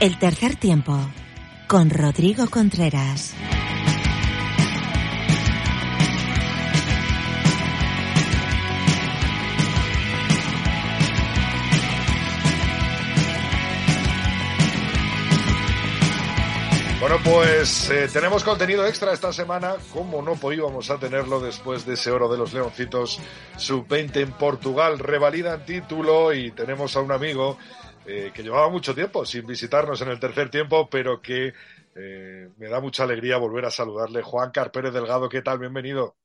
[0.00, 0.98] El tercer tiempo
[1.68, 3.34] con Rodrigo Contreras.
[16.98, 21.94] Bueno, pues eh, tenemos contenido extra esta semana, como no podíamos a tenerlo después de
[21.94, 23.20] ese oro de los Leoncitos
[23.58, 27.58] sub-20 en Portugal, revalidan título y tenemos a un amigo
[28.10, 31.52] eh, que llevaba mucho tiempo sin visitarnos en el tercer tiempo, pero que
[31.94, 34.20] eh, me da mucha alegría volver a saludarle.
[34.22, 35.60] Juan Pérez Delgado, ¿qué tal?
[35.60, 36.16] Bienvenido.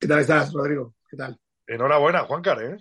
[0.00, 0.94] ¿Qué tal estás, Rodrigo?
[1.08, 1.38] ¿Qué tal?
[1.66, 2.76] Enhorabuena, Juan ¿eh?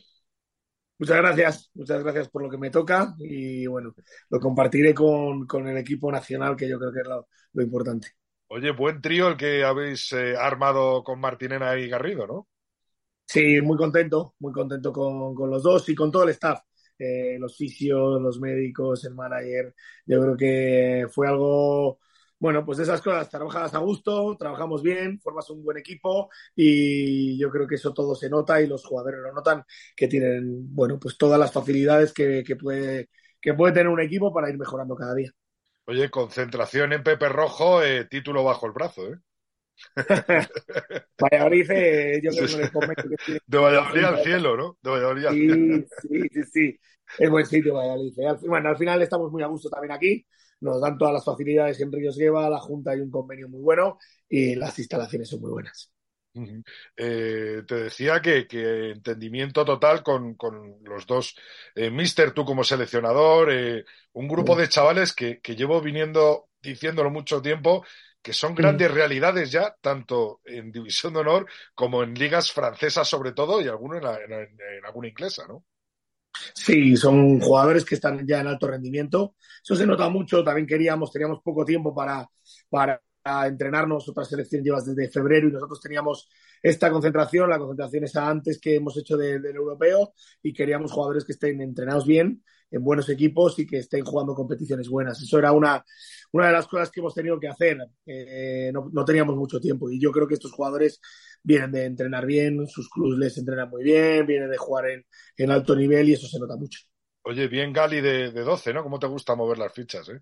[0.97, 3.93] Muchas gracias, muchas gracias por lo que me toca y bueno,
[4.29, 7.27] lo compartiré con, el equipo nacional que yo creo que es lo,
[7.61, 8.09] importante.
[8.47, 12.47] Oye, buen trío el que habéis eh, armado con Martinena y Garrido, ¿no?
[13.25, 16.59] Sí, muy contento, muy contento con, los dos y con todo el staff,
[17.01, 19.73] eh, los fisios, los médicos, el manager.
[20.05, 21.99] Yo creo que fue algo
[22.41, 27.51] bueno, pues esas cosas, trabajas a gusto, trabajamos bien, formas un buen equipo y yo
[27.51, 29.63] creo que eso todo se nota y los jugadores lo notan,
[29.95, 34.49] que tienen, bueno, pues todas las facilidades que, puede, que puede tener un equipo para
[34.49, 35.31] ir mejorando cada día.
[35.85, 39.17] Oye, concentración en Pepe Rojo, eh, título bajo el brazo, ¿eh?
[41.19, 41.67] Valladolid,
[42.21, 44.77] yo creo que, De Valladolid al cielo, ¿no?
[44.81, 45.85] De Valladolid al cielo.
[46.01, 46.79] Sí, sí, sí.
[47.17, 48.13] Es buen sitio Valladolid.
[48.19, 48.37] Eh.
[48.47, 50.25] Bueno, al final estamos muy a gusto también aquí
[50.61, 53.97] nos dan todas las facilidades en Ríos Gueva, la Junta hay un convenio muy bueno
[54.29, 55.91] y las instalaciones son muy buenas.
[56.95, 58.47] Eh, te decía que,
[58.91, 60.37] entendimiento total con,
[60.83, 61.35] los dos.
[61.75, 67.41] Eh, Mister, tú como seleccionador, eh, un grupo de chavales que, llevo viniendo diciéndolo mucho
[67.41, 67.85] tiempo,
[68.21, 73.31] que son grandes realidades ya, tanto en División de Honor como en ligas francesas sobre
[73.31, 75.65] todo y alguno en, en alguna inglesa, ¿no?
[76.53, 79.35] Sí, son jugadores que están ya en alto rendimiento.
[79.63, 80.43] Eso se nota mucho.
[80.43, 82.27] También queríamos, teníamos poco tiempo para,
[82.69, 84.07] para entrenarnos.
[84.09, 86.29] Otra selección llevas desde febrero y nosotros teníamos
[86.61, 87.49] esta concentración.
[87.49, 92.05] La concentración está antes que hemos hecho del europeo y queríamos jugadores que estén entrenados
[92.05, 95.21] bien, en buenos equipos y que estén jugando competiciones buenas.
[95.21, 95.83] Eso era una,
[96.31, 97.77] una de las cosas que hemos tenido que hacer.
[98.05, 100.99] Eh, no, no teníamos mucho tiempo y yo creo que estos jugadores
[101.43, 104.85] vienen de entrenar bien, sus clubes les entrenan muy bien, vienen de jugar
[105.37, 106.81] en, alto nivel y eso se nota mucho.
[107.23, 108.83] Oye, bien Gali de, de 12, ¿no?
[108.83, 110.21] ¿Cómo te gusta mover las fichas, eh?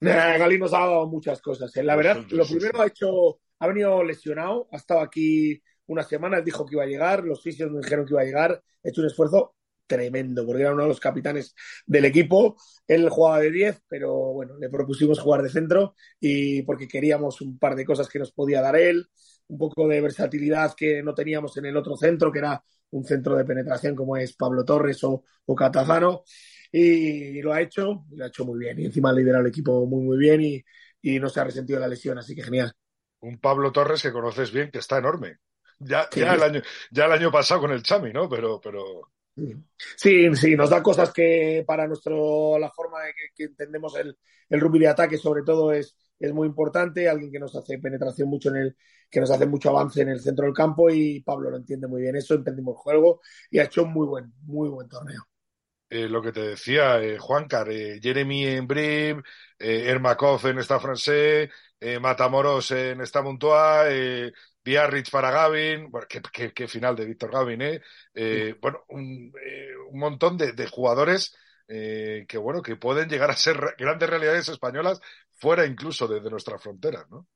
[0.00, 1.74] Gali nos ha dado muchas cosas.
[1.76, 1.82] ¿eh?
[1.82, 6.64] La verdad, lo primero ha hecho, ha venido lesionado, ha estado aquí unas semanas, dijo
[6.66, 9.06] que iba a llegar, los fisios me dijeron que iba a llegar, ha hecho un
[9.06, 9.54] esfuerzo
[9.86, 11.54] tremendo, porque era uno de los capitanes
[11.86, 12.56] del equipo.
[12.86, 17.58] Él jugaba de 10, pero bueno, le propusimos jugar de centro y porque queríamos un
[17.58, 19.08] par de cosas que nos podía dar él,
[19.48, 23.34] un poco de versatilidad que no teníamos en el otro centro, que era un centro
[23.36, 26.22] de penetración como es Pablo Torres o, o Catazano.
[26.70, 28.78] Y, lo ha hecho, y lo ha hecho muy bien.
[28.78, 30.64] Y encima ha liderado el equipo muy, muy bien y,
[31.02, 32.72] y no se ha resentido la lesión, así que genial.
[33.20, 35.38] Un Pablo Torres que conoces bien, que está enorme.
[35.80, 38.28] Ya, ya, el año, ya el año pasado con el Chami, ¿no?
[38.28, 39.08] Pero, pero
[39.96, 44.16] Sí, sí, nos da cosas que para nuestro, la forma de que, entendemos el,
[44.48, 48.28] el, rugby de ataque sobre todo es, es muy importante, alguien que nos hace penetración
[48.28, 48.76] mucho en el,
[49.08, 52.02] que nos hace mucho avance en el centro del campo y Pablo lo entiende muy
[52.02, 55.28] bien eso, entendimos el juego y ha hecho un muy buen, muy buen torneo.
[55.90, 59.22] Eh, lo que te decía, eh, Juancar, eh, Jeremy en Brim,
[59.58, 61.50] eh, Ermakov en esta francés,
[62.00, 64.32] Matamoros en esta Montois,
[64.68, 67.80] Biarritz para Gavin, bueno, qué, final de Víctor Gavin, ¿eh?
[68.12, 71.34] eh bueno, un, eh, un, montón de, jugadores
[71.68, 75.00] eh, que, bueno, que pueden llegar a ser grandes realidades españolas
[75.32, 77.26] fuera incluso de, nuestras fronteras, ¿no?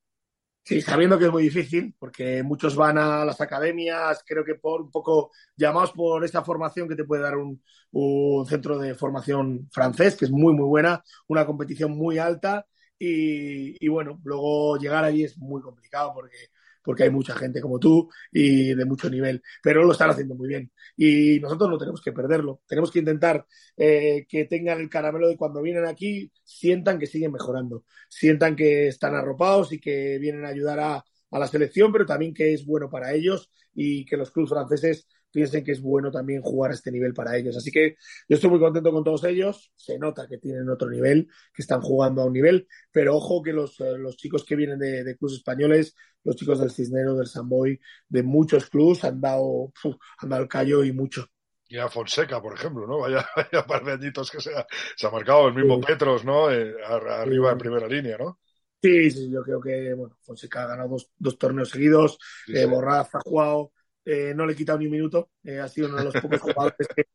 [0.65, 4.81] Sí, sabiendo que es muy difícil, porque muchos van a las academias, creo que por
[4.81, 9.69] un poco llamados por esta formación que te puede dar un, un centro de formación
[9.73, 12.65] francés, que es muy, muy buena, una competición muy alta,
[12.97, 16.37] y, y, bueno, luego llegar allí es muy complicado porque
[16.82, 20.48] porque hay mucha gente como tú y de mucho nivel, pero lo están haciendo muy
[20.48, 20.70] bien.
[20.97, 23.46] Y nosotros no tenemos que perderlo, tenemos que intentar
[23.76, 28.88] eh, que tengan el caramelo de cuando vienen aquí, sientan que siguen mejorando, sientan que
[28.88, 32.64] están arropados y que vienen a ayudar a, a la selección, pero también que es
[32.67, 36.75] bueno para ellos y que los clubes franceses piensen que es bueno también jugar a
[36.75, 37.56] este nivel para ellos.
[37.56, 37.96] Así que
[38.29, 39.73] yo estoy muy contento con todos ellos.
[39.75, 43.52] Se nota que tienen otro nivel, que están jugando a un nivel, pero ojo que
[43.52, 47.26] los, eh, los chicos que vienen de, de, clubes españoles, los chicos del Cisnero, del
[47.26, 49.73] Samboy, de muchos clubes, han dado,
[50.19, 51.26] han dado el callo y mucho.
[51.67, 52.99] Y a Fonseca, por ejemplo, ¿no?
[52.99, 56.50] Vaya, vaya par de añitos que se ha, se ha marcado el mismo Petros, ¿no?
[56.50, 58.38] Eh, arriba en primera línea, ¿no?
[58.82, 62.19] Sí, sí, yo creo que, bueno, Fonseca ha ganado dos, dos torneos seguidos,
[62.49, 63.73] eh, Borraz ha jugado
[64.04, 65.31] eh, no le he quitado ni un minuto.
[65.44, 67.06] Eh, ha sido uno de los pocos jugadores que,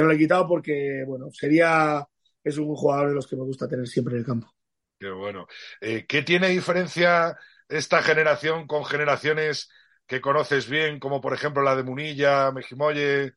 [0.00, 2.06] no le he quitado porque, bueno, sería
[2.42, 4.52] es un jugador de los que me gusta tener siempre en el campo.
[4.98, 5.46] Qué bueno.
[5.80, 7.36] Eh, ¿Qué tiene diferencia
[7.68, 9.70] esta generación con generaciones
[10.06, 13.32] que conoces bien, como por ejemplo la de Munilla, Mejimoye,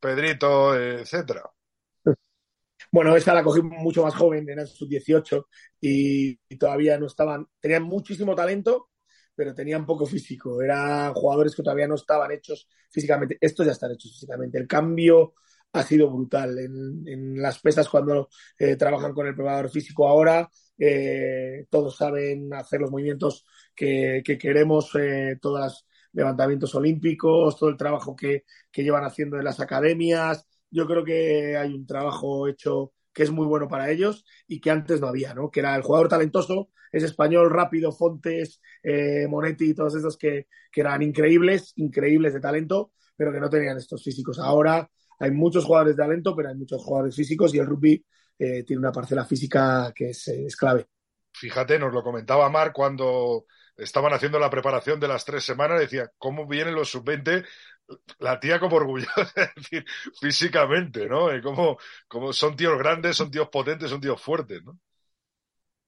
[0.00, 1.42] Pedrito, etcétera?
[2.94, 5.48] Bueno, esa la cogí mucho más joven, en sus 18
[5.80, 8.90] y, todavía no estaban, tenían muchísimo talento,
[9.34, 10.62] pero tenían poco físico.
[10.62, 13.38] Eran jugadores que todavía no estaban hechos físicamente.
[13.40, 14.58] Estos ya están hechos físicamente.
[14.58, 15.34] El cambio
[15.72, 16.58] ha sido brutal.
[16.58, 18.28] En, las pesas, cuando
[18.58, 20.48] eh, trabajan con el preparador físico ahora,
[20.78, 23.44] eh, todos saben hacer los movimientos
[23.74, 29.60] que, queremos, eh, todos los levantamientos olímpicos, todo el trabajo que llevan haciendo en las
[29.60, 30.46] academias.
[30.70, 34.70] Yo creo que hay un trabajo hecho que es muy bueno para ellos y que
[34.70, 35.50] antes no había, ¿no?
[35.50, 40.48] Que era el jugador talentoso, es español, rápido, Fontes, eh, Monetti y todos esos que,
[40.70, 44.38] que, eran increíbles, increíbles de talento, pero que no tenían estos físicos.
[44.38, 44.88] Ahora
[45.18, 48.04] hay muchos jugadores de talento, pero hay muchos jugadores físicos y el rugby
[48.38, 50.86] eh, tiene una parcela física que es, es clave.
[51.32, 53.46] Fíjate, nos lo comentaba Mar cuando
[53.76, 57.44] estaban haciendo la preparación de las tres semanas, decía, ¿cómo vienen los sub-20
[58.18, 59.84] la tía como orgullosa, es decir,
[60.20, 61.28] físicamente, ¿no?
[61.42, 64.78] Como, como son tíos grandes, son tíos potentes, son tíos fuertes, ¿no?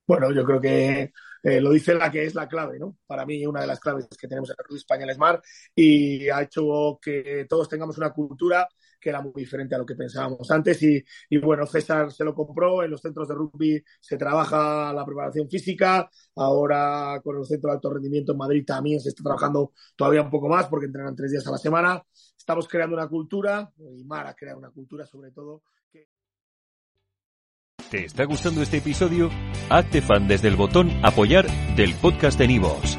[0.06, 1.12] Bueno, yo creo que
[1.42, 2.96] eh, lo dice la que es la clave, ¿no?
[3.06, 5.42] Para mí, una de las claves que tenemos en el rugby español es Mar
[5.74, 8.68] y ha hecho que todos tengamos una cultura
[9.00, 10.82] que era muy diferente a lo que pensábamos antes.
[10.82, 15.04] Y, y, bueno, César se lo compró, en los centros de rugby se trabaja la
[15.04, 19.72] preparación física, ahora con el centro de alto rendimiento en Madrid también se está trabajando
[19.94, 22.02] todavía un poco más porque entrenan tres días a la semana.
[22.36, 25.62] Estamos creando una cultura, y Mara crea una cultura sobre todo.
[27.90, 29.30] ¿Te está gustando este episodio?
[29.70, 31.46] Hazte fan desde el botón apoyar
[31.76, 32.98] del podcast de Nivos.